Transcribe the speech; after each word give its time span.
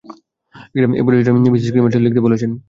এই 0.97 1.03
পরিশিষ্টটা 1.05 1.31
Mrs 1.45 1.69
Krementz 1.73 2.01
লিখতে 2.05 2.21
বলেছেন। 2.25 2.51